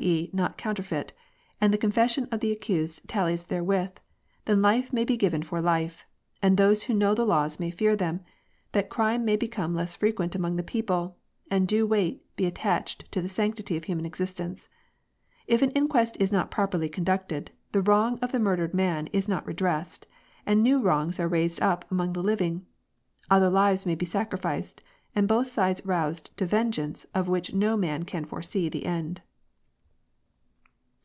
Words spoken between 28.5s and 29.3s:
the end."